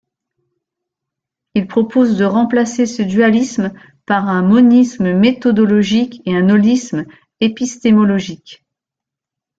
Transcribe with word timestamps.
Il 1.53 1.67
propose 1.67 2.17
de 2.17 2.25
remplacer 2.25 2.87
ce 2.87 3.03
dualisme 3.03 3.71
par 4.07 4.29
un 4.29 4.41
monisme 4.41 5.13
méthodologique 5.13 6.23
et 6.25 6.35
un 6.35 6.49
holisme 6.49 7.05
épistémologique. 7.39 8.65